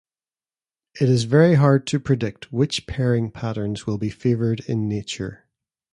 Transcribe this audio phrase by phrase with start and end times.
[0.99, 5.45] It is very hard to predict which pairing patterns will be favored in nature.